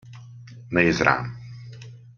[0.67, 1.35] Nézz rám.